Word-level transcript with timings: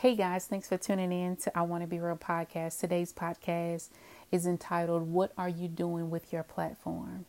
Hey 0.00 0.14
guys, 0.14 0.46
thanks 0.46 0.68
for 0.68 0.78
tuning 0.78 1.10
in 1.10 1.34
to 1.38 1.58
I 1.58 1.62
Want 1.62 1.82
to 1.82 1.88
Be 1.88 1.98
Real 1.98 2.14
podcast. 2.14 2.78
Today's 2.78 3.12
podcast 3.12 3.88
is 4.30 4.46
entitled 4.46 5.08
What 5.10 5.32
Are 5.36 5.48
You 5.48 5.66
Doing 5.66 6.08
with 6.08 6.32
Your 6.32 6.44
Platform? 6.44 7.26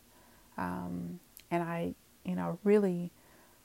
Um, 0.56 1.18
and 1.50 1.64
I, 1.64 1.96
you 2.24 2.36
know, 2.36 2.60
really 2.62 3.10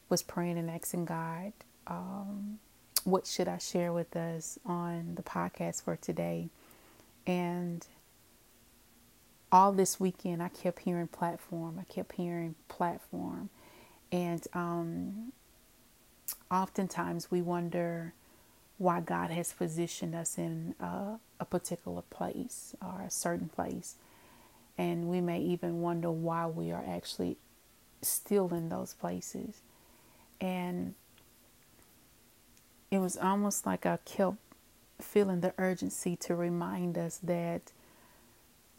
was 0.09 0.23
praying 0.23 0.57
and 0.57 0.71
asking 0.71 1.05
God, 1.05 1.53
um, 1.85 2.57
what 3.03 3.27
should 3.27 3.47
I 3.47 3.59
share 3.59 3.93
with 3.93 4.15
us 4.15 4.57
on 4.65 5.13
the 5.13 5.21
podcast 5.21 5.83
for 5.83 5.95
today? 5.95 6.49
And 7.27 7.85
all 9.51 9.71
this 9.71 9.99
weekend, 9.99 10.41
I 10.41 10.47
kept 10.47 10.79
hearing 10.79 11.09
platform. 11.09 11.77
I 11.79 11.83
kept 11.83 12.13
hearing 12.13 12.55
platform. 12.69 13.51
And 14.11 14.43
um, 14.55 15.31
oftentimes 16.49 17.29
we 17.29 17.43
wonder, 17.43 18.15
why 18.77 18.99
God 18.99 19.31
has 19.31 19.53
positioned 19.53 20.15
us 20.15 20.37
in 20.37 20.75
uh, 20.81 21.17
a 21.39 21.45
particular 21.45 22.01
place 22.01 22.75
or 22.81 23.01
a 23.01 23.11
certain 23.11 23.49
place. 23.49 23.95
And 24.77 25.07
we 25.07 25.21
may 25.21 25.39
even 25.39 25.81
wonder 25.81 26.11
why 26.11 26.47
we 26.47 26.71
are 26.71 26.83
actually 26.85 27.37
still 28.01 28.53
in 28.53 28.69
those 28.69 28.93
places. 28.93 29.61
And 30.41 30.95
it 32.91 32.99
was 32.99 33.17
almost 33.17 33.65
like 33.65 33.85
I 33.85 33.97
kept 34.03 34.37
feeling 35.01 35.41
the 35.41 35.53
urgency 35.57 36.15
to 36.15 36.35
remind 36.35 36.97
us 36.97 37.19
that 37.23 37.71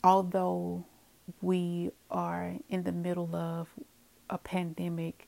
although 0.04 0.84
we 1.40 1.90
are 2.10 2.54
in 2.68 2.84
the 2.84 2.92
middle 2.92 3.34
of 3.34 3.68
a 4.30 4.38
pandemic, 4.38 5.25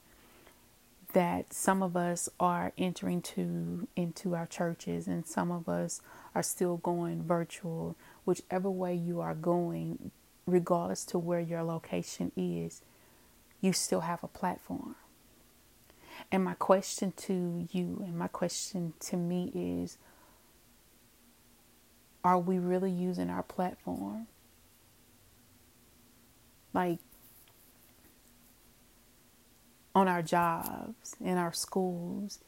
that 1.12 1.52
some 1.52 1.82
of 1.82 1.96
us 1.96 2.28
are 2.38 2.72
entering 2.76 3.22
to 3.22 3.88
into 3.96 4.34
our 4.34 4.46
churches 4.46 5.06
and 5.06 5.26
some 5.26 5.50
of 5.50 5.68
us 5.68 6.00
are 6.34 6.42
still 6.42 6.76
going 6.78 7.22
virtual 7.22 7.96
whichever 8.24 8.70
way 8.70 8.94
you 8.94 9.20
are 9.20 9.34
going 9.34 10.10
regardless 10.46 11.04
to 11.04 11.18
where 11.18 11.40
your 11.40 11.62
location 11.62 12.30
is 12.36 12.82
you 13.60 13.72
still 13.72 14.00
have 14.00 14.22
a 14.22 14.28
platform. 14.28 14.94
And 16.30 16.44
my 16.44 16.54
question 16.54 17.12
to 17.16 17.66
you 17.72 18.02
and 18.04 18.18
my 18.18 18.28
question 18.28 18.92
to 19.00 19.16
me 19.16 19.50
is 19.54 19.98
are 22.24 22.38
we 22.38 22.58
really 22.58 22.90
using 22.90 23.30
our 23.30 23.42
platform? 23.42 24.26
Like 26.74 26.98
on 29.98 30.06
our 30.06 30.22
jobs, 30.22 31.16
in 31.20 31.36
our 31.36 31.52
schools, 31.52 32.38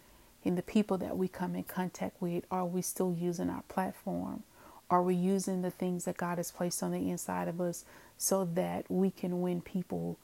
in 0.45 0.55
the 0.55 0.63
people 0.63 0.97
that 0.99 1.17
we 1.17 1.27
come 1.27 1.57
in 1.57 1.65
contact 1.65 2.23
with? 2.23 2.45
Are 2.49 2.65
we 2.65 2.81
still 2.81 3.13
using 3.19 3.51
our 3.51 3.63
platform? 3.63 4.45
Are 4.89 5.03
we 5.03 5.17
using 5.17 5.63
the 5.63 5.71
things 5.71 6.05
that 6.05 6.17
God 6.17 6.39
has 6.39 6.53
placed 6.53 6.83
on 6.83 6.93
the 6.93 7.11
inside 7.11 7.49
of 7.49 7.61
us 7.61 7.85
so 8.17 8.45
that 8.45 8.89
we 8.89 9.11
can 9.11 9.41
win 9.41 9.61
people 9.61 10.17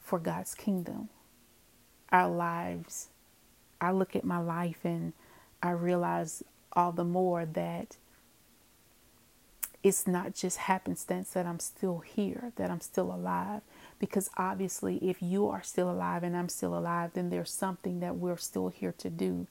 for 0.00 0.20
God's 0.20 0.54
kingdom? 0.54 1.08
Our 2.10 2.30
lives. 2.30 3.08
I 3.80 3.90
look 3.90 4.14
at 4.14 4.24
my 4.24 4.38
life 4.38 4.78
and 4.84 5.12
I 5.62 5.70
realize 5.70 6.44
all 6.72 6.92
the 6.92 7.04
more 7.04 7.44
that 7.44 7.96
it's 9.82 10.06
not 10.06 10.34
just 10.34 10.58
happenstance 10.58 11.30
that 11.30 11.46
I'm 11.46 11.60
still 11.60 11.98
here, 11.98 12.52
that 12.56 12.70
I'm 12.70 12.80
still 12.80 13.12
alive, 13.12 13.62
because 13.98 14.30
obviously, 14.36 14.96
if 14.98 15.22
you 15.22 15.48
are 15.48 15.62
still 15.62 15.90
alive 15.90 16.22
and 16.22 16.36
I'm 16.36 16.48
still 16.48 16.76
alive, 16.76 17.10
then 17.14 17.30
there's 17.30 17.52
something 17.52 18.00
that 18.00 18.16
we're 18.16 18.36
still 18.36 18.68
here 18.68 18.94
to 18.98 19.10
do. 19.10 19.46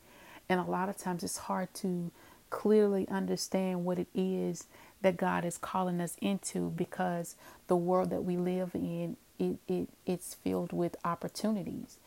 And 0.49 0.59
a 0.59 0.63
lot 0.63 0.89
of 0.89 0.97
times 0.97 1.23
it's 1.23 1.37
hard 1.37 1.73
to 1.75 2.11
clearly 2.49 3.07
understand 3.09 3.83
what 3.83 3.99
it 3.99 4.07
is 4.15 4.65
that 5.01 5.17
God 5.17 5.45
is 5.45 5.57
calling 5.57 5.99
us 6.01 6.15
into 6.21 6.69
because 6.69 7.35
the 7.67 7.75
world 7.75 8.09
that 8.09 8.23
we 8.23 8.37
live 8.37 8.71
in 8.73 9.17
it, 9.37 9.57
it 9.67 9.89
it's 10.05 10.33
filled 10.36 10.73
with 10.73 10.95
opportunities 11.05 11.97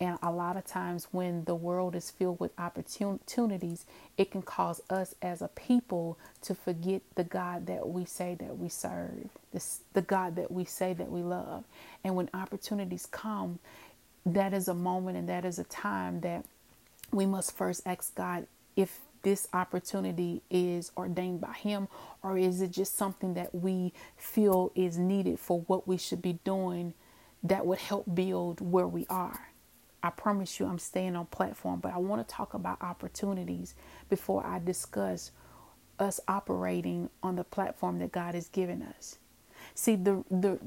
and 0.00 0.18
a 0.22 0.32
lot 0.32 0.56
of 0.56 0.66
times, 0.66 1.08
when 1.12 1.44
the 1.44 1.56
world 1.56 1.96
is 1.96 2.10
filled 2.10 2.40
with 2.40 2.52
opportunities, 2.58 3.86
it 4.18 4.30
can 4.30 4.42
cause 4.42 4.82
us 4.90 5.14
as 5.22 5.42
a 5.42 5.48
people 5.48 6.18
to 6.42 6.54
forget 6.54 7.02
the 7.16 7.24
God 7.24 7.66
that 7.66 7.88
we 7.88 8.04
say 8.06 8.36
that 8.40 8.58
we 8.58 8.68
serve, 8.70 9.30
this, 9.52 9.80
the 9.94 10.02
God 10.02 10.36
that 10.36 10.52
we 10.52 10.64
say 10.66 10.94
that 10.94 11.10
we 11.10 11.22
love. 11.22 11.64
And 12.04 12.16
when 12.16 12.30
opportunities 12.34 13.06
come, 13.06 13.60
that 14.26 14.54
is 14.54 14.68
a 14.68 14.74
moment 14.74 15.18
and 15.18 15.28
that 15.28 15.44
is 15.44 15.58
a 15.58 15.64
time 15.64 16.22
that 16.22 16.44
we 17.12 17.26
must 17.26 17.56
first 17.56 17.82
ask 17.86 18.14
God 18.16 18.46
if 18.76 19.00
this 19.22 19.48
opportunity 19.52 20.42
is 20.50 20.92
ordained 20.96 21.40
by 21.42 21.54
Him 21.54 21.88
or 22.22 22.38
is 22.38 22.62
it 22.62 22.72
just 22.72 22.96
something 22.96 23.34
that 23.34 23.54
we 23.54 23.92
feel 24.16 24.72
is 24.76 24.98
needed 24.98 25.40
for 25.40 25.60
what 25.62 25.88
we 25.88 25.98
should 25.98 26.22
be 26.22 26.38
doing 26.44 26.94
that 27.44 27.66
would 27.66 27.80
help 27.80 28.06
build 28.14 28.60
where 28.62 28.88
we 28.88 29.06
are. 29.10 29.49
I 30.02 30.10
promise 30.10 30.60
you 30.60 30.66
I'm 30.66 30.78
staying 30.78 31.16
on 31.16 31.26
platform, 31.26 31.80
but 31.80 31.92
I 31.94 31.98
want 31.98 32.26
to 32.26 32.34
talk 32.34 32.54
about 32.54 32.82
opportunities 32.82 33.74
before 34.08 34.46
I 34.46 34.58
discuss 34.58 35.32
us 35.98 36.20
operating 36.28 37.10
on 37.22 37.36
the 37.36 37.44
platform 37.44 37.98
that 38.00 38.12
God 38.12 38.34
has 38.34 38.48
given 38.48 38.82
us. 38.82 39.18
See, 39.74 39.96
the 39.96 40.24
the 40.30 40.58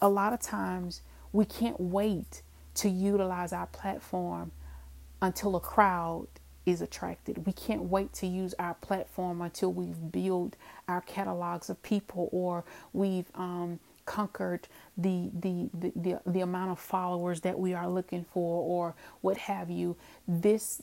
a 0.00 0.08
lot 0.08 0.32
of 0.32 0.40
times 0.40 1.02
we 1.32 1.44
can't 1.44 1.80
wait 1.80 2.42
to 2.76 2.88
utilize 2.88 3.52
our 3.52 3.66
platform 3.66 4.52
until 5.22 5.56
a 5.56 5.60
crowd 5.60 6.28
is 6.66 6.80
attracted. 6.82 7.46
We 7.46 7.52
can't 7.52 7.84
wait 7.84 8.12
to 8.14 8.26
use 8.26 8.54
our 8.58 8.74
platform 8.74 9.40
until 9.40 9.72
we've 9.72 10.12
built 10.12 10.56
our 10.88 11.00
catalogs 11.02 11.70
of 11.70 11.82
people 11.82 12.28
or 12.32 12.64
we've 12.92 13.30
um, 13.34 13.80
conquered 14.06 14.68
the, 14.98 15.30
the 15.38 15.70
the 15.74 15.92
the 15.96 16.20
the 16.26 16.40
amount 16.42 16.72
of 16.72 16.80
followers 16.80 17.42
that 17.42 17.58
we 17.58 17.74
are 17.74 17.88
looking 17.88 18.24
for 18.32 18.62
or 18.62 18.96
what 19.22 19.38
have 19.38 19.70
you 19.70 19.96
this 20.28 20.82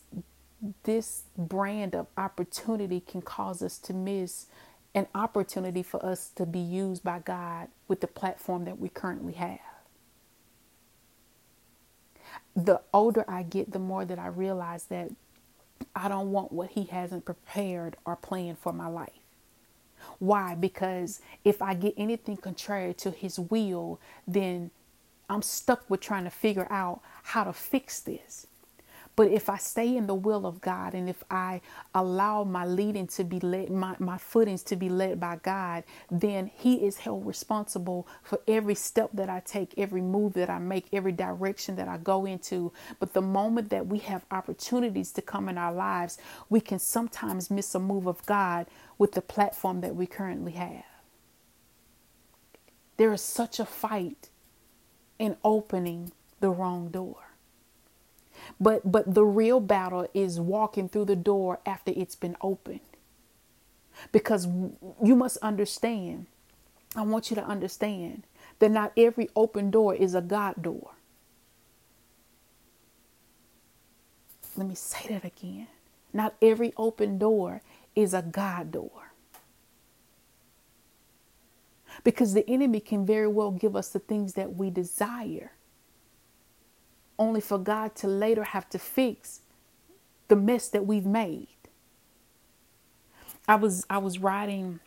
this 0.84 1.24
brand 1.38 1.96
of 1.96 2.08
opportunity 2.18 3.02
can 3.02 3.22
cause 3.22 3.64
us 3.64 3.80
to 3.80 3.94
miss 3.94 4.48
an 4.96 5.08
opportunity 5.16 5.84
for 5.84 6.06
us 6.06 6.30
to 6.36 6.46
be 6.46 6.60
used 6.60 7.04
by 7.04 7.20
God 7.20 7.70
with 7.88 8.02
the 8.02 8.08
platform 8.08 8.66
that 8.66 8.80
we 8.80 8.90
currently 8.90 9.34
have. 9.34 9.60
The 12.56 12.82
older 12.94 13.26
I 13.28 13.44
get, 13.44 13.72
the 13.72 13.80
more 13.80 14.06
that 14.06 14.20
I 14.20 14.28
realize 14.28 14.86
that 14.86 15.12
I 15.96 16.10
don't 16.10 16.32
want 16.32 16.54
what 16.54 16.72
He 16.72 16.86
hasn't 16.86 17.26
prepared 17.26 17.98
or 18.06 18.16
planned 18.18 18.60
for 18.60 18.74
my 18.74 18.88
life. 18.88 19.23
Why? 20.20 20.56
Because 20.56 21.22
if 21.44 21.62
I 21.62 21.74
get 21.74 21.94
anything 21.98 22.38
contrary 22.38 22.94
to 22.96 23.12
his 23.12 23.40
will, 23.40 24.00
then 24.28 24.72
I'm 25.30 25.42
stuck 25.42 25.90
with 25.90 26.02
trying 26.02 26.26
to 26.26 26.30
figure 26.30 26.68
out 26.70 27.02
how 27.24 27.44
to 27.44 27.54
fix 27.54 28.00
this. 28.00 28.48
But 29.16 29.30
if 29.32 29.50
I 29.50 29.58
stay 29.58 29.96
in 29.96 30.08
the 30.08 30.16
will 30.16 30.46
of 30.46 30.62
God 30.62 30.94
and 30.94 31.10
if 31.10 31.24
I 31.30 31.62
allow 31.94 32.44
my 32.44 32.66
leading 32.66 33.08
to 33.08 33.24
be 33.24 33.40
led, 33.40 33.70
my, 33.70 33.96
my 34.00 34.18
footings 34.18 34.64
to 34.64 34.76
be 34.76 34.90
led 34.90 35.20
by 35.20 35.38
God, 35.44 35.84
then 36.12 36.52
He 36.56 36.86
is 36.86 36.98
held 37.00 37.26
responsible 37.26 38.08
for 38.24 38.40
every 38.48 38.76
step 38.76 39.12
that 39.14 39.30
I 39.30 39.42
take, 39.42 39.74
every 39.78 40.02
move 40.02 40.34
that 40.34 40.50
I 40.50 40.60
make, 40.60 40.88
every 40.94 41.14
direction 41.14 41.76
that 41.78 41.88
I 41.88 41.98
go 41.98 42.26
into. 42.26 42.74
But 43.00 43.14
the 43.14 43.22
moment 43.22 43.70
that 43.70 43.88
we 43.88 44.00
have 44.00 44.26
opportunities 44.32 45.12
to 45.14 45.22
come 45.22 45.50
in 45.50 45.58
our 45.58 45.74
lives, 45.74 46.18
we 46.50 46.62
can 46.62 46.80
sometimes 46.80 47.52
miss 47.52 47.76
a 47.76 47.80
move 47.80 48.08
of 48.08 48.26
God 48.26 48.68
with 48.98 49.14
the 49.14 49.22
platform 49.22 49.82
that 49.82 49.96
we 49.96 50.08
currently 50.08 50.54
have. 50.54 50.86
There 52.98 53.14
is 53.14 53.22
such 53.22 53.60
a 53.60 53.66
fight 53.66 54.30
in 55.20 55.38
opening 55.44 56.14
the 56.42 56.50
wrong 56.52 56.90
door. 56.90 57.33
But 58.60 58.92
but 58.92 59.14
the 59.14 59.26
real 59.26 59.60
battle 59.60 60.08
is 60.14 60.40
walking 60.40 60.90
through 60.90 61.06
the 61.06 61.16
door 61.16 61.60
after 61.66 61.94
it's 61.96 62.16
been 62.16 62.38
opened. 62.42 62.82
Because 64.12 64.48
you 64.48 65.16
must 65.16 65.38
understand, 65.38 66.28
I 66.96 67.04
want 67.04 67.30
you 67.32 67.36
to 67.36 67.46
understand 67.46 68.24
that 68.60 68.72
not 68.72 68.94
every 68.98 69.30
open 69.36 69.72
door 69.72 69.96
is 69.96 70.16
a 70.16 70.22
God 70.22 70.62
door. 70.64 70.92
Let 74.58 74.68
me 74.68 74.76
say 74.76 75.08
that 75.10 75.26
again. 75.26 75.68
Not 76.14 76.36
every 76.42 76.74
open 76.78 77.18
door 77.20 77.62
is 77.96 78.14
a 78.14 78.22
God 78.24 78.72
door. 78.72 79.14
Because 82.04 82.34
the 82.34 82.50
enemy 82.50 82.80
can 82.80 83.06
very 83.06 83.28
well 83.28 83.52
give 83.52 83.76
us 83.76 83.90
the 83.90 84.00
things 84.00 84.34
that 84.34 84.56
we 84.56 84.70
desire 84.70 85.54
only 87.20 87.42
for 87.42 87.60
God 87.60 87.96
to 87.98 88.08
later 88.08 88.44
have 88.46 88.70
to 88.72 88.80
fix 88.80 89.42
the 90.30 90.36
mess 90.38 90.70
that 90.70 90.86
we've 90.88 91.06
made. 91.06 91.48
I 93.48 93.56
was 93.56 93.86
I 93.90 94.00
was 94.00 94.20
riding 94.20 94.82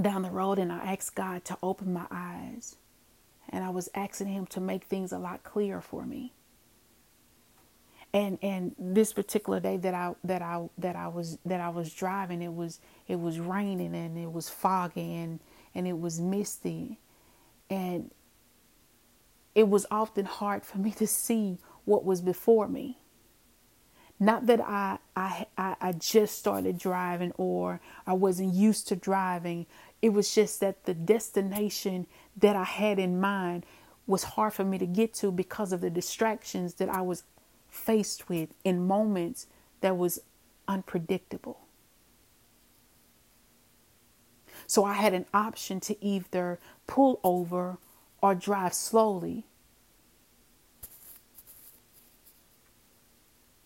down 0.00 0.22
the 0.22 0.30
road 0.30 0.58
and 0.58 0.72
I 0.72 0.78
asked 0.94 1.14
God 1.16 1.44
to 1.46 1.58
open 1.62 1.92
my 1.92 2.06
eyes. 2.10 2.76
And 3.50 3.64
I 3.64 3.70
was 3.70 3.90
asking 3.94 4.28
him 4.28 4.46
to 4.48 4.60
make 4.60 4.84
things 4.84 5.12
a 5.12 5.18
lot 5.18 5.44
clearer 5.44 5.80
for 5.82 6.04
me. 6.06 6.32
and 8.14 8.38
and 8.42 8.74
this 8.78 9.12
particular 9.12 9.60
day 9.60 9.78
that 9.78 9.94
I 9.94 10.14
that 10.24 10.42
I 10.42 10.68
that 10.78 10.96
I 10.96 11.08
was 11.08 11.38
that 11.46 11.60
I 11.60 11.70
was 11.70 11.92
driving 11.94 12.42
it 12.42 12.54
was 12.54 12.80
it 13.08 13.20
was 13.20 13.40
raining 13.40 13.94
and 13.96 14.18
it 14.18 14.32
was 14.32 14.50
foggy 14.50 15.16
and 15.16 15.40
and 15.74 15.88
it 15.88 15.98
was 15.98 16.20
misty 16.20 16.98
and 17.70 18.10
it 19.54 19.68
was 19.68 19.86
often 19.90 20.24
hard 20.24 20.64
for 20.64 20.78
me 20.78 20.90
to 20.92 21.06
see 21.06 21.58
what 21.84 22.04
was 22.04 22.20
before 22.20 22.68
me 22.68 22.98
not 24.20 24.46
that 24.46 24.60
I, 24.60 24.98
I 25.16 25.46
I 25.56 25.92
just 25.92 26.38
started 26.38 26.78
driving 26.78 27.32
or 27.36 27.80
I 28.06 28.12
wasn't 28.12 28.54
used 28.54 28.86
to 28.88 28.96
driving 28.96 29.66
it 30.00 30.12
was 30.12 30.34
just 30.34 30.60
that 30.60 30.84
the 30.84 30.94
destination 30.94 32.06
that 32.36 32.56
I 32.56 32.64
had 32.64 32.98
in 32.98 33.20
mind 33.20 33.64
was 34.06 34.24
hard 34.24 34.52
for 34.52 34.64
me 34.64 34.78
to 34.78 34.86
get 34.86 35.14
to 35.14 35.30
because 35.30 35.72
of 35.72 35.80
the 35.80 35.90
distractions 35.90 36.74
that 36.74 36.88
I 36.88 37.02
was 37.02 37.22
faced 37.68 38.28
with 38.28 38.50
in 38.64 38.86
moments 38.86 39.46
that 39.80 39.96
was 39.96 40.20
unpredictable. 40.66 41.60
So 44.66 44.84
I 44.84 44.94
had 44.94 45.14
an 45.14 45.26
option 45.32 45.80
to 45.80 46.04
either 46.04 46.58
pull 46.86 47.20
over 47.22 47.78
or 48.22 48.34
drive 48.34 48.72
slowly. 48.72 49.44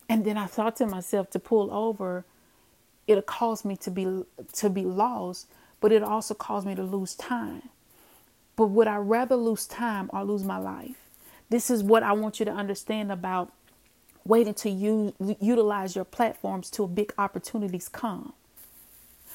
And 0.09 0.25
then 0.25 0.39
I 0.39 0.47
thought 0.47 0.77
to 0.77 0.87
myself 0.87 1.31
to 1.31 1.39
pull 1.39 1.73
over, 1.73 2.25
it'll 3.07 3.23
cause 3.23 3.65
me 3.65 3.77
to 3.77 3.91
be 3.91 4.25
to 4.55 4.71
be 4.71 4.85
lost, 4.85 5.49
but 5.81 5.93
it 5.93 6.03
also 6.03 6.35
caused 6.35 6.67
me 6.67 6.75
to 6.75 6.83
lose 6.83 7.15
time. 7.15 7.63
But 8.57 8.69
would 8.69 8.89
I 8.89 8.97
rather 8.97 9.37
lose 9.37 9.67
time 9.67 10.11
or 10.13 10.25
lose 10.25 10.43
my 10.43 10.59
life? 10.59 10.97
This 11.51 11.71
is 11.71 11.83
what 11.83 12.03
I 12.03 12.13
want 12.13 12.41
you 12.41 12.47
to 12.47 12.53
understand 12.53 13.13
about 13.13 13.53
waiting 14.25 14.55
to 14.55 14.71
use, 14.71 15.13
utilize 15.41 15.95
your 15.95 16.05
platforms 16.05 16.71
till 16.71 16.89
big 16.89 17.13
opportunities 17.19 17.89
come. 17.89 18.33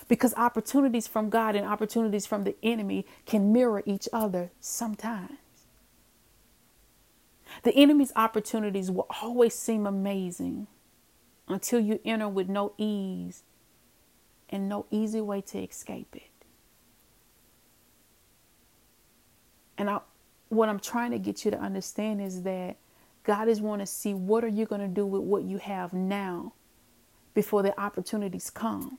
Because 0.07 0.33
opportunities 0.36 1.07
from 1.07 1.30
God 1.30 1.56
and 1.56 1.65
opportunities 1.65 2.25
from 2.25 2.44
the 2.44 2.56
enemy 2.63 3.06
can 3.25 3.53
mirror 3.53 3.83
each 3.86 4.09
other 4.13 4.51
sometimes. 4.59 5.38
The 7.63 7.75
enemy's 7.75 8.12
opportunities 8.15 8.89
will 8.92 9.07
always 9.21 9.53
seem 9.53 9.86
amazing 9.86 10.68
until 11.48 11.80
you 11.80 12.00
enter 12.06 12.30
with 12.30 12.50
no 12.50 12.74
ease 12.77 13.44
and 14.50 14.69
no 14.69 14.86
easy 14.92 15.21
way 15.21 15.42
to 15.42 15.59
escape 15.59 16.15
it. 16.15 16.24
And 19.77 19.89
I, 19.89 20.00
what 20.50 20.69
I'm 20.69 20.80
trying 20.80 21.12
to 21.12 21.19
get 21.19 21.45
you 21.45 21.51
to 21.51 21.59
understand 21.59 22.21
is 22.21 22.44
that 22.44 22.77
God 23.24 23.48
is 23.48 23.62
wanting 23.62 23.86
to 23.86 23.92
see 23.92 24.13
what 24.13 24.44
are 24.44 24.50
you 24.50 24.65
going 24.65 24.81
to 24.81 24.88
do 24.88 25.06
with 25.06 25.21
what 25.21 25.44
you 25.44 25.57
have 25.57 25.94
now 25.94 26.53
before 27.33 27.63
the 27.63 27.80
opportunities 27.80 28.50
come. 28.50 28.98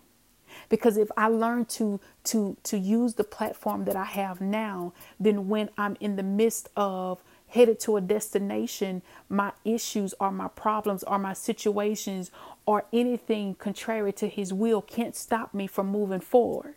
Because 0.69 0.97
if 0.97 1.11
I 1.17 1.29
learn 1.29 1.65
to 1.67 2.01
to 2.25 2.57
to 2.65 2.79
use 2.79 3.15
the 3.15 3.25
platform 3.25 3.85
that 3.85 3.97
I 3.97 4.05
have 4.05 4.41
now, 4.41 4.93
then 5.19 5.49
when 5.49 5.71
I'm 5.77 5.97
in 6.01 6.17
the 6.17 6.23
midst 6.23 6.69
of 6.77 7.23
headed 7.49 7.79
to 7.81 7.97
a 7.97 8.01
destination, 8.01 9.03
my 9.29 9.53
issues 9.65 10.15
or 10.19 10.31
my 10.31 10.49
problems 10.49 11.03
or 11.05 11.19
my 11.19 11.35
situations 11.35 12.31
or 12.65 12.87
anything 12.93 13.55
contrary 13.55 14.13
to 14.15 14.27
his 14.27 14.53
will 14.53 14.81
can't 14.81 15.15
stop 15.15 15.53
me 15.53 15.67
from 15.67 15.89
moving 15.89 16.21
forward. 16.21 16.75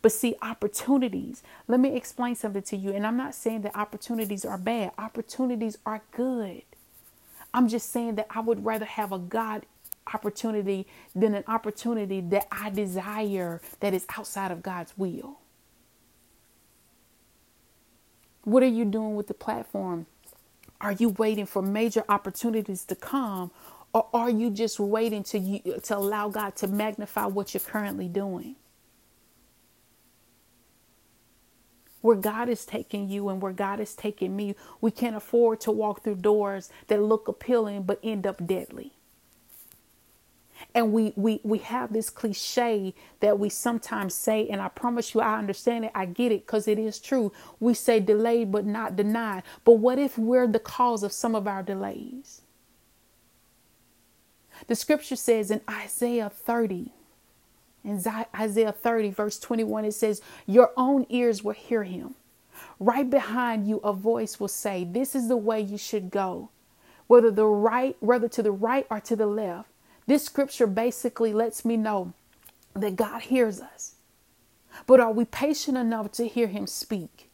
But 0.00 0.12
see, 0.12 0.36
opportunities, 0.42 1.42
let 1.66 1.80
me 1.80 1.96
explain 1.96 2.36
something 2.36 2.62
to 2.62 2.76
you. 2.76 2.92
And 2.92 3.06
I'm 3.06 3.16
not 3.16 3.34
saying 3.34 3.62
that 3.62 3.76
opportunities 3.76 4.44
are 4.44 4.58
bad, 4.58 4.92
opportunities 4.98 5.78
are 5.84 6.02
good. 6.12 6.62
I'm 7.52 7.68
just 7.68 7.90
saying 7.90 8.16
that 8.16 8.26
I 8.30 8.40
would 8.40 8.64
rather 8.64 8.84
have 8.84 9.12
a 9.12 9.18
God 9.18 9.66
opportunity 10.12 10.86
than 11.14 11.34
an 11.34 11.44
opportunity 11.48 12.20
that 12.20 12.48
I 12.52 12.70
desire 12.70 13.60
that 13.80 13.94
is 13.94 14.06
outside 14.18 14.50
of 14.50 14.62
God's 14.62 14.94
will. 14.98 15.38
What 18.44 18.62
are 18.62 18.68
you 18.68 18.84
doing 18.86 19.16
with 19.16 19.28
the 19.28 19.34
platform? 19.34 20.06
Are 20.80 20.92
you 20.92 21.10
waiting 21.10 21.46
for 21.46 21.62
major 21.62 22.04
opportunities 22.08 22.84
to 22.86 22.96
come 22.96 23.50
or 23.94 24.08
are 24.14 24.30
you 24.30 24.50
just 24.50 24.80
waiting 24.80 25.22
to 25.24 25.38
to 25.82 25.96
allow 25.98 26.28
God 26.28 26.56
to 26.58 26.68
magnify 26.68 27.26
what 27.26 27.54
you're 27.54 27.60
currently 27.62 28.08
doing? 28.08 28.56
where 32.02 32.16
God 32.16 32.48
is 32.48 32.66
taking 32.66 33.10
you 33.10 33.28
and 33.28 33.42
where 33.42 33.52
God 33.52 33.80
is 33.80 33.94
taking 33.94 34.36
me, 34.36 34.56
we 34.80 34.90
can't 34.92 35.16
afford 35.16 35.60
to 35.62 35.72
walk 35.72 36.04
through 36.04 36.16
doors 36.16 36.70
that 36.88 37.02
look 37.02 37.28
appealing 37.28 37.84
but 37.84 38.00
end 38.04 38.26
up 38.26 38.46
deadly. 38.46 38.94
And 40.74 40.92
we 40.92 41.12
we 41.16 41.40
we 41.44 41.58
have 41.58 41.92
this 41.92 42.10
cliche 42.10 42.94
that 43.20 43.38
we 43.38 43.48
sometimes 43.50 44.14
say, 44.14 44.48
and 44.48 44.60
I 44.60 44.68
promise 44.68 45.14
you, 45.14 45.20
I 45.20 45.38
understand 45.38 45.86
it, 45.86 45.92
I 45.94 46.06
get 46.06 46.32
it, 46.32 46.46
because 46.46 46.68
it 46.68 46.78
is 46.78 47.00
true. 47.00 47.32
We 47.60 47.74
say 47.74 48.00
delayed 48.00 48.52
but 48.52 48.66
not 48.66 48.96
denied. 48.96 49.44
But 49.64 49.74
what 49.74 49.98
if 49.98 50.18
we're 50.18 50.48
the 50.48 50.60
cause 50.60 51.02
of 51.04 51.12
some 51.12 51.34
of 51.36 51.48
our 51.48 51.62
delays? 51.62 52.42
The 54.68 54.76
scripture 54.76 55.16
says 55.16 55.50
in 55.50 55.62
Isaiah 55.70 56.30
30, 56.30 56.92
in 57.84 58.02
Isaiah 58.38 58.72
30, 58.72 59.10
verse 59.10 59.38
21, 59.38 59.86
it 59.86 59.92
says, 59.94 60.22
Your 60.46 60.72
own 60.76 61.06
ears 61.10 61.44
will 61.44 61.54
hear 61.54 61.84
him. 61.84 62.16
Right 62.80 63.08
behind 63.08 63.68
you, 63.68 63.78
a 63.78 63.92
voice 63.92 64.40
will 64.40 64.48
say, 64.48 64.84
This 64.84 65.14
is 65.14 65.28
the 65.28 65.36
way 65.36 65.60
you 65.60 65.78
should 65.78 66.10
go, 66.10 66.50
whether 67.08 67.30
the 67.30 67.46
right, 67.46 67.96
whether 68.00 68.28
to 68.28 68.42
the 68.42 68.52
right 68.52 68.86
or 68.90 69.00
to 69.00 69.16
the 69.16 69.26
left. 69.26 69.68
This 70.06 70.24
scripture 70.24 70.66
basically 70.66 71.32
lets 71.32 71.64
me 71.64 71.76
know 71.76 72.12
that 72.74 72.96
God 72.96 73.22
hears 73.22 73.60
us. 73.60 73.94
But 74.86 75.00
are 75.00 75.12
we 75.12 75.24
patient 75.24 75.78
enough 75.78 76.12
to 76.12 76.26
hear 76.28 76.48
him 76.48 76.66
speak? 76.66 77.30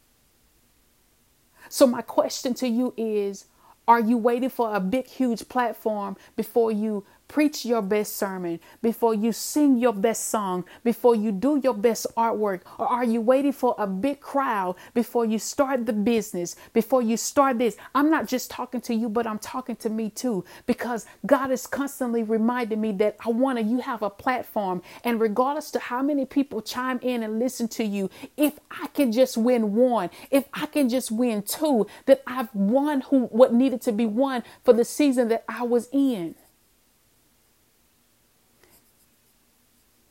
So, 1.69 1.87
my 1.87 2.01
question 2.01 2.53
to 2.55 2.67
you 2.67 2.93
is 2.97 3.45
Are 3.87 3.99
you 3.99 4.17
waiting 4.17 4.49
for 4.49 4.75
a 4.75 4.79
big, 4.79 5.07
huge 5.07 5.49
platform 5.49 6.17
before 6.35 6.71
you 6.71 7.05
preach 7.31 7.65
your 7.65 7.81
best 7.81 8.17
sermon, 8.17 8.59
before 8.81 9.13
you 9.13 9.31
sing 9.31 9.77
your 9.77 9.93
best 9.93 10.27
song, 10.29 10.65
before 10.83 11.15
you 11.15 11.31
do 11.31 11.61
your 11.63 11.73
best 11.73 12.05
artwork? 12.17 12.59
Or 12.77 12.85
are 12.85 13.05
you 13.05 13.21
waiting 13.21 13.53
for 13.53 13.73
a 13.77 13.87
big 13.87 14.19
crowd 14.19 14.75
before 14.93 15.23
you 15.23 15.39
start 15.39 15.85
the 15.85 15.93
business, 15.93 16.57
before 16.73 17.01
you 17.01 17.15
start 17.15 17.57
this? 17.57 17.77
I'm 17.95 18.11
not 18.11 18.27
just 18.27 18.51
talking 18.51 18.81
to 18.81 18.93
you, 18.93 19.07
but 19.07 19.25
I'm 19.25 19.39
talking 19.39 19.77
to 19.77 19.89
me 19.89 20.09
too, 20.09 20.43
because 20.65 21.05
God 21.25 21.51
is 21.51 21.65
constantly 21.65 22.21
reminding 22.21 22.81
me 22.81 22.91
that 22.93 23.15
I 23.25 23.29
want 23.29 23.59
to, 23.59 23.63
you 23.63 23.79
have 23.79 24.01
a 24.01 24.09
platform. 24.09 24.81
And 25.05 25.21
regardless 25.21 25.71
to 25.71 25.79
how 25.79 26.01
many 26.01 26.25
people 26.25 26.61
chime 26.61 26.99
in 27.01 27.23
and 27.23 27.39
listen 27.39 27.69
to 27.69 27.85
you, 27.85 28.09
if 28.35 28.59
I 28.69 28.87
can 28.87 29.13
just 29.13 29.37
win 29.37 29.73
one, 29.73 30.09
if 30.31 30.49
I 30.53 30.65
can 30.65 30.89
just 30.89 31.11
win 31.11 31.43
two, 31.43 31.87
that 32.07 32.23
I've 32.27 32.53
won 32.53 32.99
who 33.01 33.27
what 33.27 33.53
needed 33.53 33.79
to 33.83 33.93
be 33.93 34.05
won 34.05 34.43
for 34.65 34.73
the 34.73 34.83
season 34.83 35.29
that 35.29 35.45
I 35.47 35.63
was 35.63 35.87
in. 35.93 36.35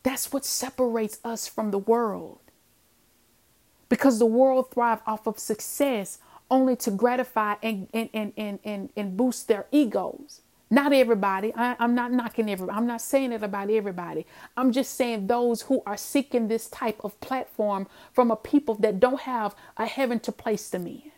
That's 0.03 0.33
what 0.33 0.45
separates 0.45 1.19
us 1.25 1.47
from 1.47 1.71
the 1.71 1.79
world. 1.79 2.41
Because 3.89 4.19
the 4.19 4.27
world 4.27 4.71
thrive 4.71 5.01
off 5.07 5.27
of 5.27 5.39
success 5.39 6.19
only 6.51 6.77
to 6.77 6.91
gratify 6.91 7.57
and, 7.63 7.89
and, 7.93 8.09
and, 8.15 8.33
and, 8.37 8.59
and, 8.65 8.91
and 8.97 9.17
boost 9.17 9.49
their 9.49 9.67
egos. 9.73 10.41
Not 10.71 10.93
everybody. 10.93 11.53
I, 11.57 11.77
am 11.81 11.95
not 11.95 12.13
knocking 12.13 12.49
everybody. 12.51 12.77
I'm 12.77 12.87
not 12.87 13.01
saying 13.03 13.33
it 13.33 13.43
about 13.43 13.71
everybody. 13.71 14.27
I'm 14.57 14.73
just 14.73 14.95
saying 14.95 15.27
those 15.27 15.63
who 15.63 15.83
are 15.85 15.97
seeking 15.97 16.49
this 16.49 16.69
type 16.69 17.01
of 17.05 17.21
platform 17.21 17.89
from 18.13 18.31
a 18.31 18.37
people 18.37 18.77
that 18.77 19.01
don't 19.01 19.21
have 19.23 19.55
a 19.77 19.87
heaven 19.87 20.21
to 20.21 20.33
place 20.33 20.69
them 20.71 20.87
in. 20.87 21.11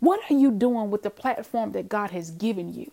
What 0.00 0.20
are 0.30 0.34
you 0.34 0.50
doing 0.50 0.90
with 0.90 1.02
the 1.02 1.10
platform 1.10 1.72
that 1.72 1.88
God 1.88 2.10
has 2.10 2.30
given 2.32 2.74
you? 2.74 2.92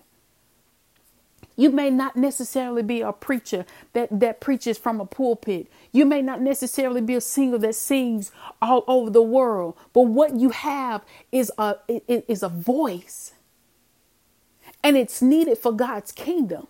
You 1.58 1.72
may 1.72 1.90
not 1.92 2.16
necessarily 2.16 2.84
be 2.84 3.02
a 3.02 3.14
preacher 3.14 3.66
that, 3.94 4.10
that 4.22 4.42
preaches 4.42 4.78
from 4.78 5.02
a 5.02 5.08
pulpit. 5.08 5.68
You 5.92 6.06
may 6.06 6.22
not 6.22 6.42
necessarily 6.42 7.02
be 7.02 7.16
a 7.16 7.22
singer 7.22 7.60
that 7.60 7.76
sings 7.76 8.32
all 8.62 8.86
over 8.88 9.10
the 9.10 9.24
world. 9.24 9.78
But 9.94 10.04
what 10.04 10.36
you 10.36 10.52
have 10.52 11.04
is 11.34 11.52
a, 11.60 11.78
is 12.08 12.44
a 12.44 12.50
voice. 12.50 13.34
And 14.84 14.98
it's 14.98 15.22
needed 15.22 15.58
for 15.60 15.74
God's 15.74 16.14
kingdom. 16.14 16.68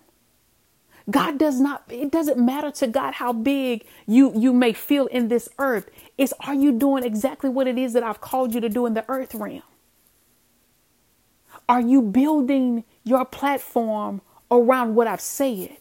God 1.10 1.40
does 1.40 1.60
not, 1.62 1.84
it 1.90 2.12
doesn't 2.12 2.40
matter 2.40 2.72
to 2.72 2.88
God 2.88 3.16
how 3.16 3.34
big 3.34 3.86
you, 4.08 4.34
you 4.36 4.54
may 4.54 4.74
feel 4.74 5.08
in 5.08 5.30
this 5.30 5.50
earth. 5.60 5.90
It's 6.18 6.34
are 6.42 6.56
you 6.56 6.74
doing 6.74 7.04
exactly 7.04 7.50
what 7.50 7.68
it 7.68 7.78
is 7.78 7.94
that 7.94 8.04
I've 8.04 8.22
called 8.22 8.56
you 8.56 8.62
to 8.62 8.70
do 8.70 8.86
in 8.86 8.96
the 8.96 9.06
earth 9.10 9.36
realm? 9.36 9.64
Are 11.70 11.82
you 11.82 12.02
building 12.02 12.86
your 13.04 13.26
platform 13.26 14.22
around 14.52 14.96
what 14.96 15.08
I've 15.08 15.22
said. 15.22 15.78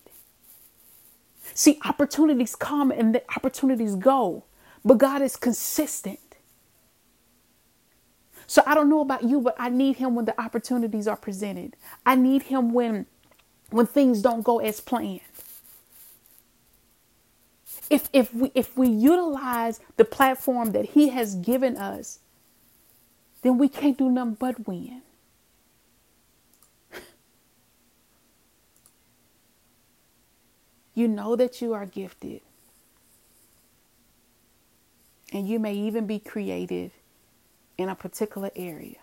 See, 1.55 1.79
opportunities 1.85 2.57
come 2.57 2.91
and 2.91 3.15
the 3.15 3.23
opportunities 3.37 3.97
go, 3.97 4.45
but 4.85 4.99
God 4.99 5.23
is 5.23 5.37
consistent. 5.37 6.21
So 8.47 8.63
I 8.67 8.75
don't 8.75 8.89
know 8.91 9.01
about 9.01 9.25
you, 9.25 9.41
but 9.41 9.57
I 9.59 9.69
need 9.71 9.97
Him 9.97 10.15
when 10.15 10.27
the 10.27 10.41
opportunities 10.41 11.09
are 11.09 11.17
presented. 11.17 11.77
I 12.07 12.17
need 12.17 12.45
Him 12.45 12.73
when 12.73 13.07
when 13.71 13.87
things 13.87 14.23
don't 14.23 14.43
go 14.43 14.61
as 14.61 14.81
planned. 14.81 15.21
If, 17.91 18.09
if, 18.13 18.35
we, 18.35 18.53
if 18.55 18.77
we 18.77 18.89
utilize 18.89 19.81
the 19.97 20.05
platform 20.05 20.73
that 20.73 20.87
He 20.91 21.11
has 21.11 21.37
given 21.37 21.77
us, 21.77 22.21
then 23.43 23.59
we 23.59 23.69
can't 23.69 23.99
do 23.99 24.11
nothing 24.11 24.35
but 24.35 24.67
win. 24.69 25.03
You 30.97 31.09
know 31.09 31.37
that 31.37 31.61
you 31.61 31.75
are 31.75 31.85
gifted. 31.87 32.41
And 35.31 35.47
you 35.47 35.59
may 35.59 35.75
even 35.75 36.07
be 36.07 36.19
creative 36.19 36.93
in 37.77 37.91
a 37.91 37.95
particular 37.95 38.51
area. 38.57 38.97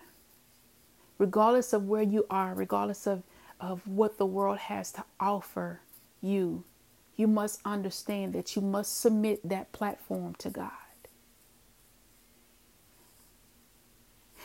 Regardless 1.18 1.72
of 1.72 1.86
where 1.86 2.02
you 2.02 2.26
are, 2.28 2.52
regardless 2.52 3.06
of, 3.06 3.22
of 3.60 3.86
what 3.86 4.18
the 4.18 4.26
world 4.26 4.58
has 4.58 4.90
to 4.92 5.04
offer 5.20 5.80
you, 6.20 6.64
you 7.16 7.28
must 7.28 7.60
understand 7.64 8.32
that 8.32 8.56
you 8.56 8.62
must 8.62 9.00
submit 9.00 9.48
that 9.48 9.70
platform 9.70 10.34
to 10.38 10.50
God. 10.50 10.72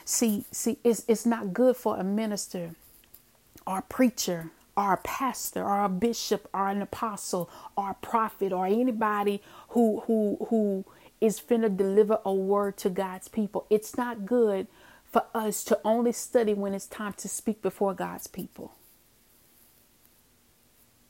See, 0.05 0.45
see, 0.51 0.77
it's, 0.83 1.03
it's 1.07 1.25
not 1.25 1.51
good 1.51 1.75
for 1.75 1.97
a 1.97 2.03
minister 2.03 2.75
or 3.65 3.79
a 3.79 3.83
preacher 3.83 4.51
or 4.79 4.93
a 4.93 4.97
pastor 4.97 5.61
or 5.65 5.83
a 5.83 5.89
bishop 5.89 6.49
or 6.53 6.69
an 6.69 6.81
apostle 6.81 7.49
or 7.77 7.91
a 7.91 7.95
prophet 7.95 8.53
or 8.53 8.65
anybody 8.65 9.43
who 9.69 10.01
who 10.07 10.47
who 10.49 10.85
is 11.19 11.41
finna 11.41 11.75
deliver 11.75 12.19
a 12.25 12.33
word 12.33 12.77
to 12.77 12.89
God's 12.89 13.27
people. 13.27 13.67
It's 13.69 13.97
not 13.97 14.25
good 14.25 14.67
for 15.03 15.25
us 15.35 15.65
to 15.65 15.79
only 15.83 16.13
study 16.13 16.53
when 16.53 16.73
it's 16.73 16.87
time 16.87 17.13
to 17.17 17.27
speak 17.27 17.61
before 17.61 17.93
God's 17.93 18.27
people. 18.27 18.73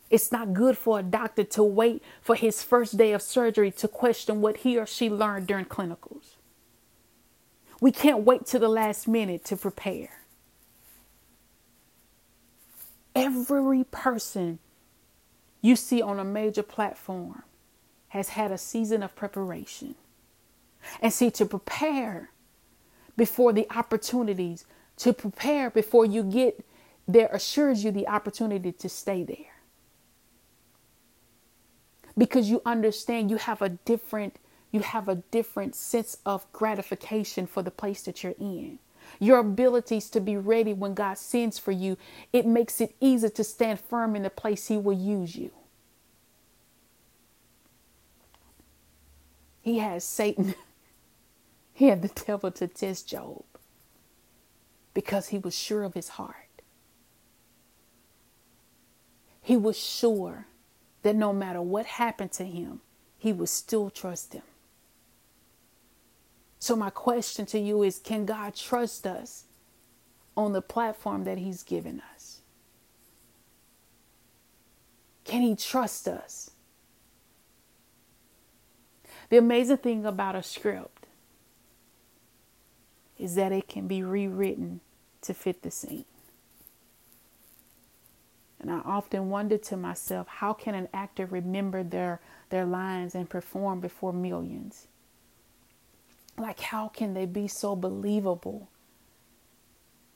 It's 0.10 0.32
not 0.32 0.56
good 0.56 0.78
for 0.78 1.00
a 1.00 1.04
doctor 1.04 1.44
to 1.44 1.64
wait 1.64 2.04
for 2.22 2.36
his 2.36 2.64
first 2.64 2.98
day 2.98 3.14
of 3.14 3.22
surgery 3.22 3.72
to 3.74 3.88
question 3.88 4.42
what 4.42 4.58
he 4.58 4.80
or 4.80 4.88
she 4.88 5.12
learned 5.12 5.48
during 5.48 5.66
clinicals. 5.66 6.38
We 7.82 7.92
can't 7.92 8.22
wait 8.26 8.48
to 8.48 8.60
the 8.60 8.70
last 8.70 9.08
minute 9.08 9.46
to 9.46 9.58
prepare. 9.58 10.19
Every 13.16 13.84
person 13.86 14.60
you 15.62 15.76
see 15.76 16.02
on 16.02 16.20
a 16.20 16.24
major 16.24 16.64
platform 16.64 17.44
has 18.10 18.30
had 18.30 18.52
a 18.52 18.58
season 18.58 19.04
of 19.04 19.16
preparation. 19.16 19.96
And 21.02 21.14
see, 21.14 21.30
to 21.32 21.46
prepare 21.46 22.32
before 23.18 23.54
the 23.54 23.68
opportunities, 23.76 24.66
to 24.98 25.14
prepare 25.14 25.70
before 25.70 26.06
you 26.06 26.24
get 26.24 26.66
there 27.08 27.30
assures 27.34 27.84
you 27.84 27.92
the 27.92 28.08
opportunity 28.08 28.72
to 28.72 28.88
stay 28.88 29.24
there. 29.24 29.62
Because 32.18 32.50
you 32.50 32.62
understand 32.66 33.30
you 33.30 33.38
have 33.38 33.62
a 33.62 33.70
different 33.70 34.38
you 34.72 34.82
have 34.82 35.10
a 35.10 35.16
different 35.16 35.74
sense 35.74 36.18
of 36.28 36.46
gratification 36.54 37.48
for 37.48 37.64
the 37.64 37.72
place 37.72 38.04
that 38.04 38.24
you're 38.24 38.36
in 38.40 38.78
your 39.20 39.40
abilities 39.40 40.10
to 40.12 40.22
be 40.22 40.38
ready 40.38 40.74
when 40.74 40.94
God 40.94 41.18
sends 41.18 41.60
for 41.60 41.72
you, 41.72 41.98
it 42.34 42.46
makes 42.46 42.82
it 42.82 42.96
easier 43.02 43.30
to 43.30 43.44
stand 43.44 43.80
firm 43.80 44.16
in 44.16 44.24
the 44.24 44.30
place 44.30 44.68
He 44.68 44.78
will 44.78 44.94
use 44.98 45.36
you. 45.36 45.52
He 49.62 49.80
has 49.80 50.04
Satan, 50.04 50.56
he 51.74 51.88
had 51.88 52.02
the 52.04 52.10
devil 52.26 52.52
to 52.52 52.68
test 52.68 53.08
Job 53.10 53.44
because 54.94 55.30
he 55.30 55.40
was 55.40 55.56
sure 55.56 55.84
of 55.84 55.94
his 55.96 56.10
heart. 56.10 56.36
He 59.42 59.58
was 59.58 59.78
sure 59.80 60.48
that 61.04 61.16
no 61.16 61.34
matter 61.34 61.62
what 61.62 61.86
happened 61.86 62.32
to 62.34 62.46
him, 62.46 62.82
he 63.18 63.34
would 63.34 63.50
still 63.50 63.90
trust 63.90 64.34
him. 64.34 64.44
So, 66.60 66.76
my 66.76 66.90
question 66.90 67.46
to 67.48 67.60
you 67.60 67.84
is 67.84 68.00
can 68.00 68.26
God 68.26 68.54
trust 68.54 69.08
us 69.08 69.46
on 70.36 70.52
the 70.54 70.62
platform 70.62 71.24
that 71.24 71.38
He's 71.38 71.64
given 71.64 72.02
us? 72.14 72.42
Can 75.24 75.42
He 75.42 75.56
trust 75.56 76.08
us? 76.08 76.52
The 79.30 79.38
amazing 79.38 79.78
thing 79.78 80.06
about 80.06 80.36
a 80.36 80.44
script 80.44 81.06
is 83.18 83.36
that 83.36 83.52
it 83.52 83.68
can 83.68 83.88
be 83.88 84.04
rewritten 84.04 84.82
to 85.22 85.34
fit 85.34 85.62
the 85.62 85.72
scene. 85.72 86.06
And 88.60 88.72
I 88.72 88.80
often 88.80 89.30
wonder 89.30 89.58
to 89.58 89.78
myself, 89.78 90.28
how 90.28 90.54
can 90.54 90.76
an 90.76 90.90
actor 90.94 91.26
remember 91.26 91.84
their, 91.84 92.20
their 92.50 92.66
lines 92.66 93.16
and 93.16 93.30
perform 93.30 93.80
before 93.80 94.12
millions? 94.12 94.88
Like, 96.40 96.62
how 96.62 96.88
can 96.88 97.14
they 97.14 97.26
be 97.26 97.50
so 97.50 97.76
believable? 97.76 98.70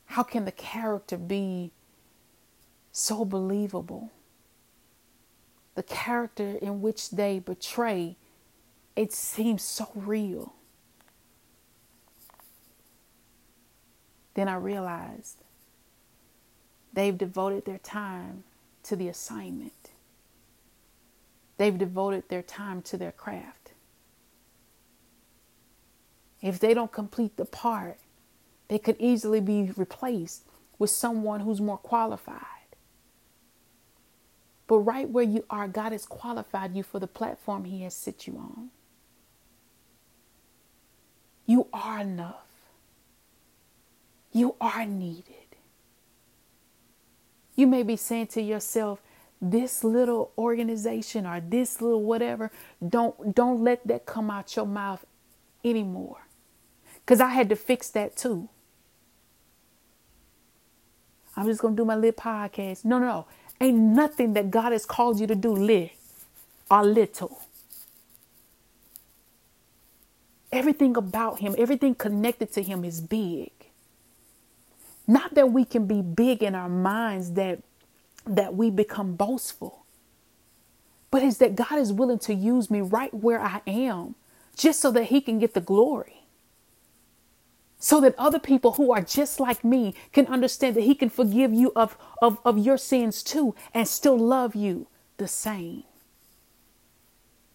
How 0.06 0.24
can 0.24 0.46
the 0.46 0.53
character 0.53 1.18
be 1.18 1.72
so 2.94 3.25
believable? 3.25 4.10
The 5.75 5.84
character 5.84 6.58
in 6.62 6.82
which 6.82 7.10
they 7.10 7.39
betray, 7.39 8.15
it 8.96 9.12
seems 9.12 9.63
so 9.63 9.89
real. 9.96 10.53
Then 14.36 14.48
I 14.48 14.56
realized 14.56 15.44
they've 16.94 17.18
devoted 17.18 17.65
their 17.65 17.80
time 17.80 18.46
to 18.84 18.96
the 18.96 19.10
assignment. 19.10 19.92
They've 21.58 21.77
devoted 21.77 22.30
their 22.30 22.42
time 22.42 22.82
to 22.84 22.98
their 22.98 23.12
craft. 23.12 23.73
If 26.44 26.60
they 26.60 26.76
don't 26.76 26.92
complete 26.94 27.38
the 27.38 27.46
part, 27.46 28.00
they 28.70 28.80
could 28.80 28.98
easily 29.00 29.42
be 29.42 29.72
replaced 29.78 30.44
with 30.80 30.92
someone 30.92 31.42
who's 31.42 31.62
more 31.62 31.80
qualified. 31.80 32.42
But 34.68 34.80
right 34.80 35.10
where 35.10 35.24
you 35.24 35.46
are, 35.50 35.68
God 35.68 35.94
has 35.94 36.06
qualified 36.06 36.76
you 36.76 36.84
for 36.84 37.00
the 37.00 37.08
platform 37.08 37.66
He 37.66 37.84
has 37.84 37.96
set 37.96 38.28
you 38.28 38.38
on. 38.38 38.72
You 41.46 41.68
are 41.74 42.02
enough. 42.02 42.48
You 44.34 44.56
are 44.62 44.86
needed. 44.86 45.26
You 47.56 47.68
may 47.68 47.84
be 47.84 47.96
saying 47.98 48.28
to 48.28 48.42
yourself, 48.42 49.02
this 49.42 49.84
little 49.84 50.32
organization 50.38 51.28
or 51.28 51.42
this 51.42 51.82
little 51.82 52.04
whatever, 52.04 52.52
don't 52.88 53.36
don't 53.36 53.64
let 53.64 53.86
that 53.88 54.06
come 54.06 54.32
out 54.32 54.56
your 54.56 54.66
mouth 54.68 55.06
anymore. 55.66 56.23
Because 57.06 57.20
I 57.20 57.30
had 57.30 57.50
to 57.50 57.56
fix 57.56 57.90
that 57.92 58.16
too. 58.16 58.50
I'm 61.36 61.46
just 61.48 61.62
going 61.62 61.76
to 61.76 61.82
do 61.82 61.86
my 61.86 61.96
little 61.96 62.14
podcast. 62.14 62.86
No, 62.86 63.00
no, 63.00 63.06
no. 63.08 63.26
Ain't 63.60 63.78
nothing 63.78 64.34
that 64.34 64.52
God 64.52 64.72
has 64.72 64.86
called 64.86 65.20
you 65.20 65.28
to 65.28 65.36
do 65.36 65.52
lit 65.54 65.92
or 66.70 66.84
little. 66.84 67.42
Everything 70.52 70.96
about 70.96 71.40
Him, 71.40 71.56
everything 71.58 71.96
connected 71.96 72.52
to 72.54 72.62
Him 72.62 72.86
is 72.86 73.02
big. 73.02 73.52
Not 75.08 75.34
that 75.36 75.52
we 75.52 75.66
can 75.66 75.88
be 75.88 76.02
big 76.02 76.44
in 76.44 76.56
our 76.56 76.70
minds 76.70 77.32
that 77.34 77.62
that 78.26 78.56
we 78.56 78.70
become 78.70 79.16
boastful. 79.16 79.86
But 81.12 81.24
it's 81.24 81.38
that 81.38 81.56
God 81.56 81.74
is 81.78 81.94
willing 81.94 82.20
to 82.20 82.34
use 82.34 82.72
me 82.72 82.82
right 82.82 83.14
where 83.14 83.40
I 83.42 83.62
am 83.68 84.16
just 84.56 84.80
so 84.80 84.92
that 84.92 85.06
he 85.06 85.22
can 85.22 85.40
get 85.40 85.54
the 85.54 85.62
glory 85.62 86.23
so 87.84 88.00
that 88.00 88.16
other 88.18 88.40
people 88.40 88.72
who 88.72 88.94
are 88.94 89.02
just 89.02 89.42
like 89.42 89.62
me 89.62 89.94
can 90.13 90.25
understand 90.28 90.74
that 90.74 90.84
he 90.84 90.96
can 90.96 91.10
forgive 91.10 91.54
you 91.54 91.70
of, 91.75 91.98
of, 92.22 92.40
of 92.46 92.58
your 92.58 92.78
sins 92.78 93.22
too 93.22 93.54
and 93.74 93.86
still 93.86 94.18
love 94.18 94.56
you 94.56 94.88
the 95.18 95.28
same. 95.28 95.84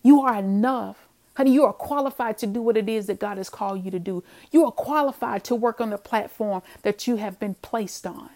You 0.02 0.20
are 0.20 0.34
enough. 0.34 1.08
Honey, 1.34 1.54
you 1.54 1.64
are 1.64 1.72
qualified 1.72 2.36
to 2.38 2.46
do 2.46 2.60
what 2.60 2.76
it 2.76 2.90
is 2.90 3.06
that 3.06 3.18
God 3.18 3.38
has 3.38 3.48
called 3.48 3.82
you 3.82 3.90
to 3.90 3.98
do. 3.98 4.22
You 4.50 4.66
are 4.66 4.70
qualified 4.70 5.44
to 5.44 5.54
work 5.54 5.80
on 5.80 5.88
the 5.88 5.96
platform 5.96 6.60
that 6.82 7.06
you 7.06 7.16
have 7.16 7.40
been 7.40 7.54
placed 7.54 8.06
on. 8.06 8.28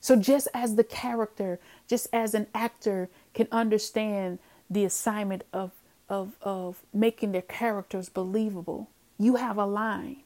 So, 0.00 0.16
just 0.16 0.48
as 0.52 0.74
the 0.74 0.82
character, 0.84 1.60
just 1.88 2.08
as 2.12 2.34
an 2.34 2.48
actor 2.52 3.10
can 3.32 3.46
understand 3.52 4.40
the 4.68 4.84
assignment 4.84 5.44
of 5.52 5.70
of, 6.08 6.34
of 6.42 6.82
making 6.94 7.32
their 7.32 7.42
characters 7.42 8.08
believable. 8.08 8.90
You 9.18 9.36
have 9.36 9.58
a 9.58 9.66
line. 9.66 10.22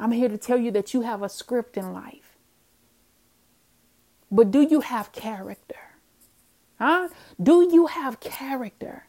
I'm 0.00 0.12
here 0.12 0.28
to 0.28 0.38
tell 0.38 0.58
you 0.58 0.70
that 0.72 0.94
you 0.94 1.02
have 1.02 1.22
a 1.22 1.28
script 1.30 1.76
in 1.76 1.92
life. 1.92 2.36
But 4.30 4.50
do 4.50 4.62
you 4.62 4.80
have 4.80 5.12
character? 5.12 5.76
Huh? 6.78 7.08
Do 7.42 7.68
you 7.72 7.86
have 7.86 8.20
character? 8.20 9.06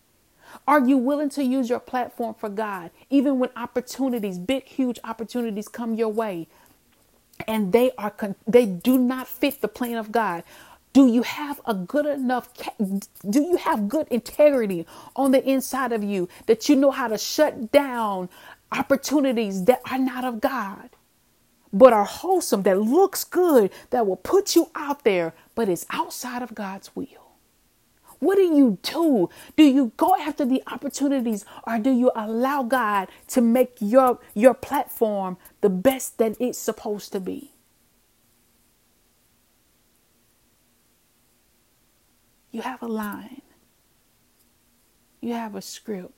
Are 0.68 0.86
you 0.86 0.98
willing 0.98 1.30
to 1.32 1.44
use 1.44 1.70
your 1.70 1.80
platform 1.80 2.36
for 2.36 2.50
God 2.50 2.92
even 3.10 3.40
when 3.40 3.50
opportunities, 3.56 4.40
big, 4.40 4.66
huge 4.68 5.00
opportunities 5.04 5.68
come 5.70 5.96
your 5.96 6.10
way? 6.10 6.48
and 7.48 7.74
they 7.74 7.92
are 7.98 8.12
con- 8.12 8.36
they 8.48 8.66
do 8.68 8.98
not 8.98 9.28
fit 9.28 9.62
the 9.62 9.68
plan 9.68 9.98
of 9.98 10.12
God. 10.12 10.44
Do 10.94 11.08
you 11.08 11.24
have 11.24 11.62
a 11.66 11.74
good 11.76 12.06
enough 12.08 12.50
do 13.30 13.42
you 13.44 13.58
have 13.58 13.90
good 13.90 14.08
integrity 14.10 14.86
on 15.16 15.32
the 15.32 15.44
inside 15.50 15.94
of 15.94 16.04
you 16.04 16.30
that 16.48 16.70
you 16.70 16.76
know 16.76 16.92
how 16.92 17.08
to 17.10 17.18
shut 17.18 17.72
down 17.72 18.30
opportunities 18.72 19.66
that 19.66 19.82
are 19.92 20.00
not 20.00 20.26
of 20.26 20.42
God 20.42 20.90
but 21.74 21.94
are 21.94 22.06
wholesome 22.06 22.64
that 22.64 22.80
looks 22.80 23.24
good 23.24 23.72
that 23.92 24.08
will 24.08 24.18
put 24.18 24.56
you 24.56 24.72
out 24.76 25.04
there 25.06 25.34
but 25.56 25.70
is 25.70 25.86
outside 25.92 26.42
of 26.44 26.56
God's 26.56 26.96
will? 26.96 27.08
What 28.20 28.36
do 28.38 28.44
you 28.44 28.80
do? 28.84 29.30
Do 29.58 29.64
you 29.64 29.94
go 29.98 30.16
after 30.18 30.46
the 30.46 30.64
opportunities 30.68 31.46
or 31.68 31.80
do 31.80 31.92
you 31.92 32.12
allow 32.16 32.64
God 32.64 33.10
to 33.30 33.42
make 33.42 33.78
your 33.82 34.20
your 34.36 34.56
platform 34.56 35.38
the 35.62 35.70
best 35.70 36.18
that 36.20 36.38
it's 36.40 36.60
supposed 36.60 37.14
to 37.14 37.22
be? 37.22 37.51
You 42.52 42.62
have 42.62 42.82
a 42.82 42.88
line. 42.88 43.42
You 45.22 45.34
have 45.34 45.56
a 45.56 45.62
script. 45.62 46.14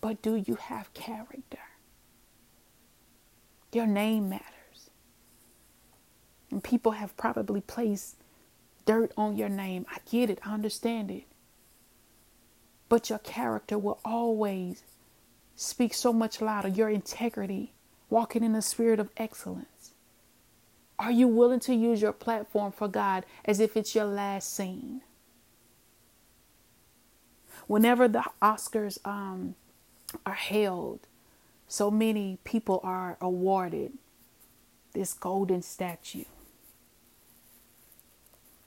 But 0.00 0.22
do 0.22 0.36
you 0.36 0.56
have 0.56 0.92
character? 0.94 1.58
Your 3.72 3.86
name 3.86 4.28
matters. 4.28 4.90
And 6.50 6.62
people 6.62 6.92
have 6.92 7.16
probably 7.16 7.60
placed 7.60 8.16
dirt 8.86 9.12
on 9.16 9.36
your 9.36 9.48
name. 9.48 9.86
I 9.90 9.98
get 10.10 10.30
it, 10.30 10.38
I 10.44 10.54
understand 10.54 11.10
it. 11.10 11.24
But 12.88 13.10
your 13.10 13.18
character 13.18 13.78
will 13.78 13.98
always 14.04 14.84
speak 15.56 15.94
so 15.94 16.12
much 16.12 16.40
louder. 16.40 16.68
Your 16.68 16.90
integrity, 16.90 17.72
walking 18.10 18.44
in 18.44 18.52
the 18.52 18.62
spirit 18.62 19.00
of 19.00 19.10
excellence. 19.16 19.66
Are 20.98 21.10
you 21.10 21.26
willing 21.28 21.60
to 21.60 21.74
use 21.74 22.00
your 22.00 22.12
platform 22.12 22.72
for 22.72 22.88
God 22.88 23.26
as 23.44 23.60
if 23.60 23.76
it's 23.76 23.94
your 23.94 24.04
last 24.04 24.54
scene? 24.54 25.02
Whenever 27.66 28.06
the 28.08 28.24
Oscars 28.40 28.98
um, 29.04 29.54
are 30.24 30.34
held, 30.34 31.00
so 31.66 31.90
many 31.90 32.38
people 32.44 32.80
are 32.82 33.16
awarded 33.20 33.92
this 34.92 35.12
golden 35.12 35.62
statue. 35.62 36.24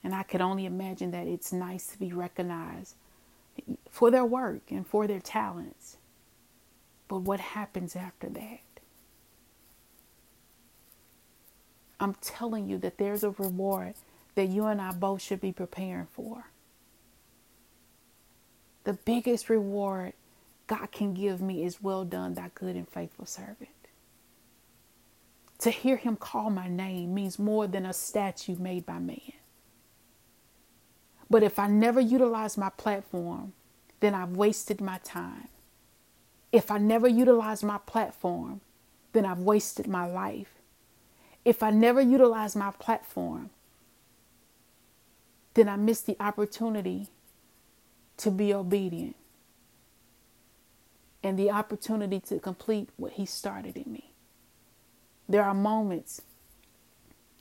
And 0.04 0.14
I 0.14 0.24
could 0.24 0.42
only 0.42 0.66
imagine 0.66 1.12
that 1.12 1.28
it's 1.28 1.54
nice 1.54 1.88
to 1.88 2.00
be 2.00 2.12
recognized 2.12 2.96
for 3.90 4.12
their 4.12 4.26
work 4.26 4.62
and 4.70 4.86
for 4.86 5.08
their 5.08 5.20
talents. 5.20 5.98
But 7.08 7.20
what 7.20 7.40
happens 7.40 7.96
after 7.96 8.30
that? 8.30 8.60
I'm 12.00 12.16
telling 12.16 12.70
you 12.70 12.78
that 12.80 12.98
there's 12.98 13.24
a 13.24 13.32
reward 13.32 13.96
that 14.36 14.50
you 14.50 14.66
and 14.66 14.82
I 14.82 14.92
both 14.92 15.22
should 15.22 15.42
be 15.42 15.52
preparing 15.52 16.08
for. 16.08 16.46
The 18.84 18.94
biggest 18.94 19.50
reward 19.50 20.14
God 20.68 20.92
can 20.92 21.14
give 21.14 21.42
me 21.42 21.64
is 21.64 21.82
well 21.82 22.06
done, 22.06 22.36
thy 22.36 22.52
good 22.54 22.76
and 22.76 22.88
faithful 22.88 23.26
servant. 23.26 23.70
To 25.60 25.72
hear 25.72 25.98
him 25.98 26.16
call 26.16 26.50
my 26.50 26.68
name 26.68 27.14
means 27.14 27.40
more 27.40 27.68
than 27.68 27.86
a 27.86 27.94
statue 27.94 28.56
made 28.58 28.86
by 28.86 29.00
man. 29.00 29.34
But 31.30 31.44
if 31.44 31.58
I 31.58 31.68
never 31.68 32.00
utilize 32.00 32.58
my 32.58 32.70
platform, 32.70 33.54
then 34.00 34.14
I've 34.14 34.38
wasted 34.38 34.82
my 34.82 35.00
time. 35.04 35.48
If 36.52 36.70
I 36.70 36.78
never 36.78 37.08
utilize 37.08 37.64
my 37.64 37.80
platform, 37.80 38.62
then 39.14 39.26
I've 39.26 39.40
wasted 39.40 39.88
my 39.88 40.06
life. 40.06 40.57
If 41.48 41.64
I 41.64 41.70
never 41.70 42.02
utilize 42.02 42.58
my 42.58 42.72
platform, 42.72 43.52
then 45.54 45.70
I 45.70 45.78
miss 45.78 46.02
the 46.02 46.18
opportunity 46.20 47.08
to 48.18 48.32
be 48.32 48.54
obedient 48.54 49.16
and 51.24 51.40
the 51.40 51.50
opportunity 51.50 52.20
to 52.20 52.40
complete 52.40 52.90
what 52.98 53.14
He 53.14 53.26
started 53.26 53.78
in 53.78 53.90
me. 53.90 54.12
There 55.30 55.42
are 55.42 55.54
moments, 55.54 56.22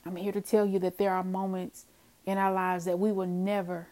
I'm 0.04 0.14
here 0.14 0.30
to 0.30 0.40
tell 0.40 0.66
you 0.66 0.78
that 0.78 0.98
there 0.98 1.12
are 1.12 1.24
moments 1.24 1.86
in 2.24 2.38
our 2.38 2.52
lives 2.52 2.84
that 2.84 3.00
we 3.00 3.10
will 3.10 3.26
never 3.26 3.88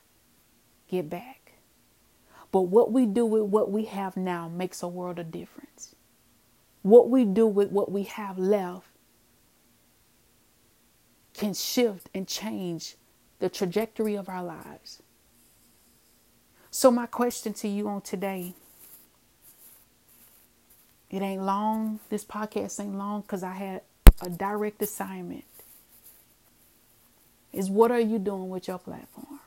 get 0.87 1.11
back. 1.11 1.55
But 2.53 2.63
what 2.63 2.93
we 2.93 3.05
do 3.05 3.27
with 3.27 3.43
what 3.43 3.73
we 3.73 3.87
have 3.87 4.17
now 4.17 4.49
makes 4.49 4.81
a 4.81 4.87
world 4.87 5.19
of 5.19 5.33
difference. 5.33 5.97
What 6.83 7.11
we 7.11 7.25
do 7.25 7.49
with 7.49 7.73
what 7.73 7.91
we 7.91 8.05
have 8.05 8.39
left 8.39 8.87
can 11.35 11.53
shift 11.53 12.09
and 12.15 12.27
change 12.27 12.97
the 13.41 13.49
trajectory 13.49 14.15
of 14.15 14.29
our 14.29 14.43
lives. 14.43 15.03
So, 16.71 16.91
my 16.91 17.07
question 17.07 17.53
to 17.55 17.69
you 17.69 17.89
on 17.89 18.01
today 18.01 18.55
it 21.11 21.23
ain't 21.23 21.43
long, 21.43 22.01
this 22.09 22.25
podcast 22.25 22.81
ain't 22.81 22.97
long 22.97 23.21
because 23.21 23.45
I 23.45 23.53
had 23.53 23.83
a 24.21 24.29
direct 24.29 24.83
assignment 24.83 25.45
is 27.53 27.71
what 27.71 27.93
are 27.93 28.01
you 28.01 28.19
doing 28.19 28.49
with 28.49 28.67
your 28.67 28.79
platform? 28.79 29.39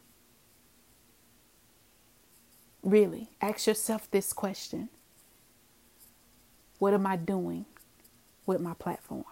Really, 2.82 3.32
ask 3.41 3.67
yourself 3.67 4.10
this 4.10 4.32
question 4.32 4.88
What 6.80 6.93
am 6.93 7.06
I 7.06 7.17
doing 7.17 7.65
with 8.45 8.62
my 8.62 8.73
platform? 8.73 9.26